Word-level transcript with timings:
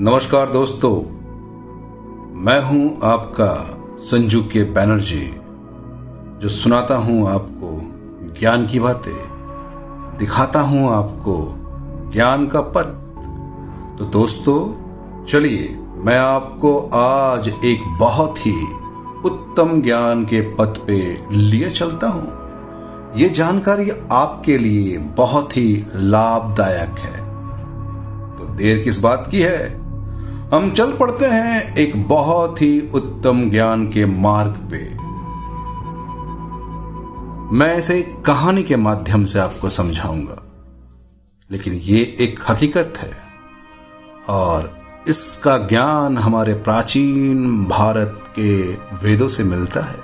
नमस्कार 0.00 0.50
दोस्तों, 0.50 0.94
मैं 2.40 2.60
हूँ 2.62 2.98
आपका 3.02 3.48
संजू 3.98 4.42
के 4.42 4.62
बैनर्जी 4.64 5.40
जो 6.38 6.48
सुनाता 6.48 6.94
हूँ 6.94 7.28
आपको 7.28 7.70
ज्ञान 8.40 8.66
की 8.66 8.80
बातें, 8.80 9.12
दिखाता 10.18 10.60
हूँ 10.60 10.88
आपको 10.90 11.56
ज्ञान 12.12 12.46
का 12.46 12.60
पथ। 12.60 12.84
तो 13.98 14.04
दोस्तों, 14.04 15.24
चलिए, 15.24 15.78
मैं 15.94 16.18
आपको 16.18 16.78
आज 16.94 17.48
एक 17.48 17.98
बहुत 18.00 18.46
ही 18.46 18.66
उत्तम 19.24 19.82
ज्ञान 19.82 20.24
के 20.24 20.40
पथ 20.40 20.86
पे 20.86 21.26
लिए 21.32 21.70
चलता 21.70 22.08
हूँ। 22.08 23.20
ये 23.20 23.28
जानकारी 23.28 23.90
आपके 24.12 24.58
लिए 24.58 24.98
बहुत 24.98 25.56
ही 25.56 25.86
लाभदायक 25.94 26.98
है। 26.98 27.20
तो 28.36 28.54
देर 28.54 28.84
किस 28.84 29.00
बात 29.00 29.28
की 29.30 29.40
है? 29.40 29.81
हम 30.54 30.70
चल 30.70 30.92
पड़ते 30.92 31.26
हैं 31.26 31.76
एक 31.76 32.08
बहुत 32.08 32.62
ही 32.62 32.90
उत्तम 32.94 33.50
ज्ञान 33.50 33.86
के 33.86 34.06
मार्ग 34.06 34.50
पे। 34.50 34.94
मैं 37.56 37.76
इसे 37.76 38.02
कहानी 38.26 38.62
के 38.62 38.76
माध्यम 38.76 39.24
से 39.24 39.38
आपको 39.38 39.68
समझाऊँगा। 39.68 40.36
लेकिन 41.50 41.72
ये 41.72 42.16
एक 42.20 42.40
हकीकत 42.48 42.92
है, 42.96 43.10
और 44.28 44.82
इसका 45.08 45.58
ज्ञान 45.58 46.18
हमारे 46.18 46.54
प्राचीन 46.54 47.64
भारत 47.64 48.24
के 48.38 48.74
वेदों 48.74 49.28
से 49.28 49.44
मिलता 49.44 49.80
है। 49.80 50.00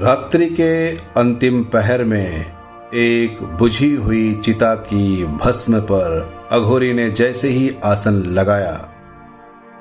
रात्रि 0.00 0.46
के 0.46 0.96
अंतिम 0.96 1.64
पहर 1.64 2.04
में 2.04 2.57
एक 2.94 3.42
बुझी 3.42 3.94
हुई 3.94 4.34
चिता 4.34 4.74
की 4.74 5.24
भस्म 5.24 5.80
पर 5.80 6.48
अघोरी 6.52 6.92
ने 6.92 7.10
जैसे 7.10 7.48
ही 7.48 7.76
आसन 7.84 8.12
लगाया, 8.12 8.88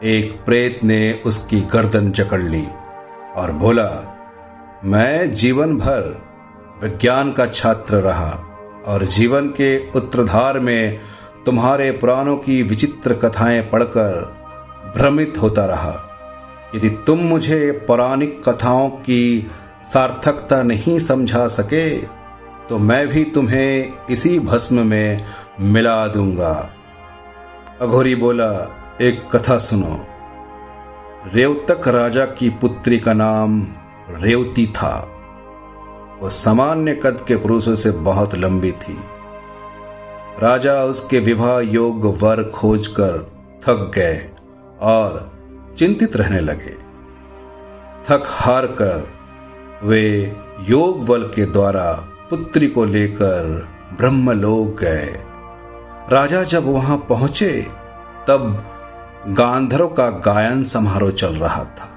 एक 0.03 0.45
प्रेत 0.45 0.83
ने 0.83 1.21
उसकी 1.25 1.61
गर्दन 1.61 2.11
जकड़ 2.11 2.41
ली 2.41 2.67
और 3.35 3.51
बोला, 3.51 3.89
मैं 4.83 5.31
जीवन 5.31 5.77
भर 5.77 6.01
विज्ञान 6.83 7.31
का 7.31 7.45
छात्र 7.45 7.95
रहा 7.95 8.31
और 8.87 9.05
जीवन 9.05 9.47
के 9.47 9.89
उत्तरधार 9.91 10.59
में 10.59 10.99
तुम्हारे 11.45 11.91
पुराणों 11.91 12.37
की 12.37 12.63
विचित्र 12.63 13.13
कथाएँ 13.13 13.61
पढ़कर 13.61 14.21
भ्रमित 14.97 15.37
होता 15.37 15.65
रहा। 15.65 15.95
यदि 16.75 16.89
तुम 16.89 17.19
मुझे 17.19 17.71
पौराणिक 17.87 18.41
कथाओं 18.49 18.89
की 18.89 19.51
सार्थकता 19.93 20.63
नहीं 20.63 20.99
समझा 20.99 21.47
सके 21.47 22.16
तो 22.69 22.79
मैं 22.79 23.07
भी 23.07 23.23
तुम्हें 23.23 23.93
इसी 24.09 24.39
भस्म 24.39 24.87
में 24.87 25.25
मिला 25.59 26.07
दूँगा। 26.07 26.73
अघोरी 27.81 28.15
बोला, 28.15 28.51
एक 29.01 29.35
कथा 29.35 29.57
सुनो। 29.57 30.05
रेवतक 31.33 31.87
राजा 31.87 32.25
की 32.25 32.49
पुत्री 32.49 32.97
का 32.97 33.13
नाम 33.13 33.67
रेवती 34.09 34.67
था। 34.67 35.11
वह 36.21 36.29
सामान्य 36.29 36.95
कद 36.95 37.25
के 37.27 37.35
पुरुषों 37.35 37.75
से 37.75 37.91
बहुत 37.91 38.35
लंबी 38.35 38.71
थी। 38.71 38.99
राजा 40.39 40.83
उसके 40.83 41.19
विवाह 41.19 41.59
योग्य 41.59 42.09
वर 42.09 42.43
खोजकर 42.43 43.31
थक 43.63 43.91
गए 43.95 44.31
और 44.81 45.31
चिंतित 45.77 46.15
रहने 46.15 46.39
लगे। 46.39 46.87
थक 48.09 48.23
हार 48.27 48.65
कर 48.65 49.09
वे 49.83 50.35
योग 50.69 51.05
बल 51.05 51.23
के 51.23 51.45
द्वारा 51.45 52.13
पुत्री 52.29 52.67
को 52.67 52.85
लेकर 52.85 53.67
ब्रह्मलोक 53.97 54.79
गए। 54.81 55.23
राजा 56.11 56.43
जब 56.43 56.65
वहाँ 56.65 56.97
पहुँचे, 56.97 57.67
तब 58.27 58.65
गांधर्व 59.27 59.87
का 59.87 60.09
गायन 60.09 60.63
समारोह 60.63 61.11
चल 61.11 61.35
रहा 61.35 61.63
था। 61.63 61.89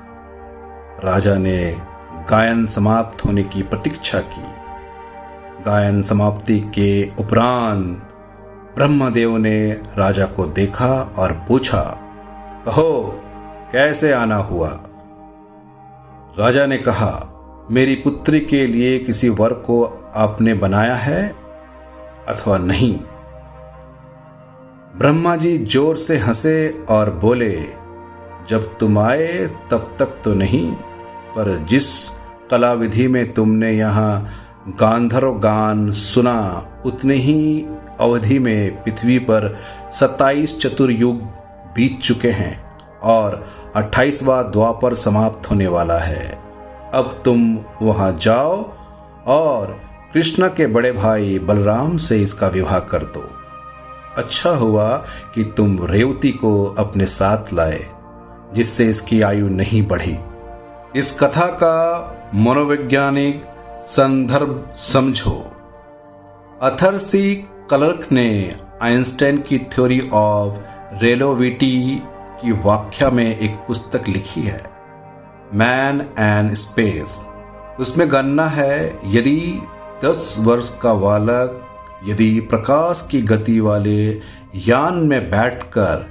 राजा 1.04 1.34
ने 1.34 1.80
गायन 2.30 2.66
समाप्त 2.66 3.24
होने 3.24 3.42
की 3.42 3.62
प्रतीक्षा 3.62 4.20
की। 4.20 4.44
गायन 5.64 6.02
समाप्ति 6.02 6.60
के 6.60 7.10
उपरांत 7.20 8.08
ब्रह्मदेव 8.76 9.36
ने 9.36 9.72
राजा 9.72 10.26
को 10.26 10.46
देखा 10.46 11.14
और 11.18 11.32
पूछा, 11.48 11.82
कहो, 12.66 13.20
कैसे 13.72 14.12
आना 14.12 14.36
हुआ? 14.36 14.68
राजा 16.38 16.66
ने 16.66 16.78
कहा 16.78 17.29
मेरी 17.70 17.94
पुत्री 17.94 18.40
के 18.40 18.66
लिए 18.66 18.98
किसी 18.98 19.28
वर 19.28 19.52
को 19.52 19.82
आपने 20.16 20.54
बनाया 20.54 20.94
है 20.94 21.28
अथवा 22.28 22.58
नहीं? 22.58 22.92
ब्रह्मा 24.96 25.36
जी 25.36 25.58
ज़ोर 25.58 25.96
से 25.96 26.16
हंसे 26.16 26.84
और 26.90 27.10
बोले, 27.10 27.52
जब 28.48 28.76
तुम 28.78 28.98
आए 28.98 29.46
तब 29.70 29.96
तक 29.98 30.20
तो 30.24 30.34
नहीं, 30.34 30.72
पर 31.36 31.66
जिस 31.70 32.08
कला 32.50 32.72
विधि 32.72 33.08
में 33.08 33.32
तुमने 33.32 33.72
यहाँ 33.72 34.28
गांधर्व 34.80 35.38
गान 35.38 35.90
सुना, 35.92 36.66
उतने 36.86 37.14
ही 37.14 37.66
अवधि 38.00 38.38
में 38.38 38.82
पृथ्वी 38.82 39.18
पर 39.18 39.54
सत्ताईस 39.92 40.58
चतुर्युग 40.60 41.22
बीत 41.74 42.00
चुके 42.00 42.30
हैं 42.30 42.54
और 43.04 43.44
अट्ठाईसवा 43.76 44.42
द्वापर 44.42 44.94
समाप्त 44.94 45.50
होने 45.50 45.66
वाला 45.68 45.98
है। 45.98 46.39
अब 46.94 47.20
तुम 47.24 47.58
वहाँ 47.82 48.12
जाओ 48.20 48.56
और 49.26 49.80
कृष्ण 50.14 50.48
के 50.48 50.66
बड़े 50.66 50.92
भाई 50.92 51.38
बलराम 51.38 51.96
से 51.96 52.22
इसका 52.22 52.48
विवाह 52.48 52.78
कर 52.78 53.04
दो। 53.04 53.30
अच्छा 54.16 54.50
हुआ 54.50 54.96
कि 55.34 55.44
तुम 55.56 55.86
रेवती 55.86 56.30
को 56.30 56.64
अपने 56.78 57.06
साथ 57.06 57.52
लाए, 57.52 57.86
जिससे 58.54 58.88
इसकी 58.88 59.22
आयु 59.22 59.48
नहीं 59.48 59.86
बढ़ी। 59.86 60.18
इस 60.96 61.12
कथा 61.20 61.46
का 61.46 61.76
मनोवैज्ञानिक 62.34 63.44
संदर्भ 63.84 64.72
समझो। 64.76 65.52
अथरसी 66.62 67.34
क्लर्क 67.68 68.08
ने 68.12 68.56
आइंस्टाइन 68.82 69.38
की 69.38 69.58
थ्योरी 69.58 70.00
ऑफ़ 70.12 70.58
रेलोविटी 71.02 72.02
की 72.42 72.52
व्याख्या 72.52 73.10
में 73.10 73.38
एक 73.38 73.50
पुस्तक 73.50 74.08
लिखी 74.08 74.40
है। 74.40 74.79
मैन 75.54 76.00
एंड 76.18 76.52
स्पेस 76.54 77.20
उसमें 77.80 78.10
गणना 78.12 78.46
है, 78.46 79.00
यदि 79.06 79.60
10 80.04 80.36
वर्ष 80.38 80.68
का 80.82 80.94
बालक, 80.94 81.60
यदि 82.06 82.40
प्रकाश 82.40 83.06
की 83.10 83.20
गति 83.22 83.58
वाले 83.60 84.10
यान 84.66 84.94
में 85.06 85.30
बैठकर 85.30 86.06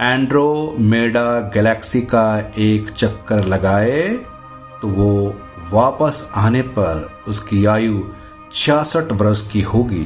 एंड्रोमेडा 0.00 1.24
गैलेक्सी 1.54 2.00
का 2.04 2.52
एक 2.58 2.90
चक्कर 2.90 3.44
लगाए 3.44 4.08
तो 4.82 4.88
वो 4.88 5.12
वापस 5.72 6.28
आने 6.36 6.62
पर 6.70 7.08
उसकी 7.28 7.64
आयु 7.66 8.00
छियासठ 8.52 9.12
वर्ष 9.12 9.46
की 9.50 9.60
होगी, 9.62 10.04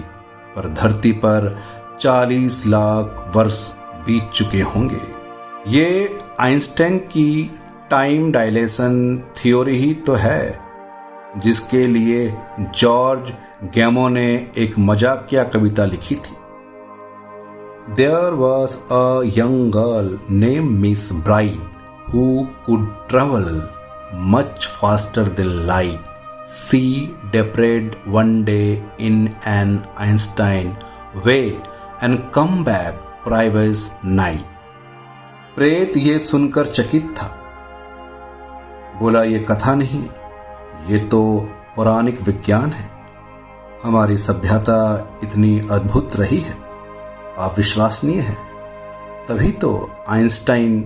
पर 0.57 0.69
धरती 0.75 1.13
पर 1.25 1.63
40 2.01 2.63
लाख 2.67 3.33
वर्ष 3.37 3.61
बीत 4.07 4.31
चुके 4.35 4.61
होंगे। 4.63 5.01
ये 5.71 6.19
आइंस्टाइन 6.41 6.99
की 6.99 7.51
टाइम 7.95 8.31
डायलेशन 8.33 8.95
थ्योरी 9.37 9.77
ही 9.79 9.93
तो 10.07 10.15
है, 10.15 10.61
जिसके 11.37 11.87
लिए 11.87 12.33
जॉर्ज 12.77 13.33
गैमो 13.75 14.09
ने 14.09 14.27
एक 14.59 14.79
मजाकिया 14.79 15.45
कविता 15.45 15.85
लिखी 15.85 16.15
थी। 16.15 16.35
There 17.97 18.33
was 18.35 18.77
a 18.93 19.23
young 19.37 19.71
girl 19.73 20.19
name 20.31 20.73
miss 20.81 21.13
Bright 21.25 22.11
who 22.15 22.25
could 22.67 22.89
travel 23.09 23.47
much 24.33 24.67
faster 24.81 25.29
than 25.39 25.53
light 25.67 26.47
she 26.49 26.83
departed 27.33 27.95
one 28.09 28.43
day 28.45 28.63
in 29.01 29.29
an 29.49 29.79
Einstein 29.99 30.75
way 31.27 31.39
and 32.03 32.19
come 32.35 32.65
back 32.65 33.01
previous 33.25 33.91
night 34.05 34.53
प्रेत 35.57 35.97
ये 35.97 36.19
सुनकर 36.19 36.67
चकित 36.67 37.15
था। 37.19 37.31
बोला, 39.01 39.23
ये 39.23 39.39
कथा 39.39 39.75
नहीं, 39.75 40.05
ये 40.89 40.99
तो 40.99 41.49
पौराणिक 41.77 42.23
विज्ञान 42.23 42.71
है। 42.71 42.91
हमारी 43.85 44.19
सभ्यता 44.19 44.79
इतनी 45.25 45.69
अद्भुत 45.71 46.17
रही 46.17 46.39
है, 46.39 46.57
आप 47.39 47.55
विश्वसनीय 47.57 48.21
हैं। 48.21 48.39
तभी 49.29 49.51
तो 49.53 49.91
आइंस्टाइन 50.09 50.81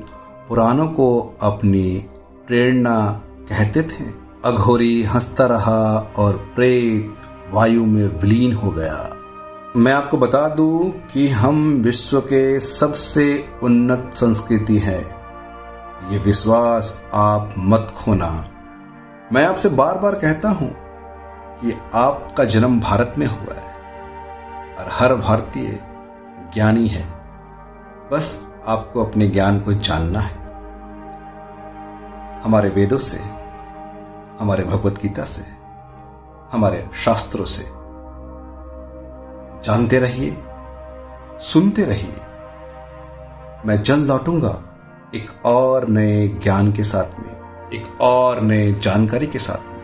पुराणों 0.48 0.86
को 0.86 1.36
अपनी 1.42 2.06
प्रेरणा 2.46 3.22
कहते 3.48 3.82
थे। 3.82 4.04
अघोरी 4.44 5.02
हंसता 5.02 5.46
रहा 5.46 6.12
और 6.18 6.36
प्रेत 6.54 7.14
वायु 7.50 7.84
में 7.84 8.20
विलीन 8.20 8.52
हो 8.52 8.70
गया। 8.70 9.14
मैं 9.76 9.92
आपको 9.92 10.16
बता 10.16 10.48
दूँ 10.48 10.90
कि 11.12 11.28
हम 11.28 11.82
विश्व 11.84 12.20
के 12.20 12.60
सबसे 12.60 13.48
उन्नत 13.62 14.10
संस्कृति 14.14 14.78
है। 14.78 15.17
ये 16.06 16.18
विश्वास 16.18 17.04
आप 17.14 17.54
मत 17.58 17.94
खोना। 17.96 18.50
मैं 19.32 19.46
आपसे 19.46 19.68
बार 19.68 19.98
बार 19.98 20.14
कहता 20.14 20.48
हूँ 20.48 20.74
कि 21.60 21.78
आपका 21.94 22.44
जन्म 22.44 22.80
भारत 22.80 23.14
में 23.18 23.26
हुआ 23.26 23.54
है 23.54 23.72
और 24.74 24.88
हर 24.92 25.14
भारतीय 25.14 25.80
ज्ञानी 26.54 26.88
है। 26.88 27.06
बस 28.12 28.48
आपको 28.66 29.04
अपने 29.04 29.28
ज्ञान 29.28 29.60
को 29.60 29.72
जानना 29.72 30.20
है। 30.20 30.36
हमारे 32.42 32.68
वेदों 32.68 32.98
से, 32.98 33.18
हमारे 34.40 34.64
भगवत 34.64 34.92
गीता 34.92 35.24
से, 35.24 35.44
हमारे 36.52 36.90
शास्त्रों 37.04 37.44
से 37.44 37.64
जानते 39.62 39.98
रहिए, 39.98 40.44
सुनते 41.40 41.84
रहिए। 41.84 42.20
मैं 43.66 43.82
जल्द 43.82 44.06
लौटूँगा 44.06 44.62
एक 45.14 45.46
और 45.46 45.88
नए 45.88 46.28
ज्ञान 46.28 46.72
के 46.72 46.84
साथ 46.84 47.18
में, 47.18 47.36
एक 47.72 48.00
और 48.00 48.40
नए 48.40 48.72
जानकारी 48.72 49.26
के 49.26 49.38
साथ 49.38 49.72
में। 49.72 49.82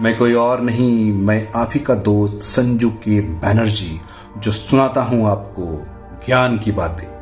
मैं 0.00 0.18
कोई 0.18 0.34
और 0.34 0.60
नहीं, 0.60 1.12
मैं 1.12 1.48
आप 1.56 1.70
ही 1.74 1.80
का 1.80 1.94
दोस्त 1.94 2.40
संजू 2.42 2.90
के 2.90 3.20
बैनर्जी, 3.20 4.00
जो 4.38 4.52
सुनाता 4.52 5.02
हूँ 5.02 5.28
आपको 5.28 5.86
ज्ञान 6.26 6.58
की 6.58 6.72
बातें। 6.72 7.21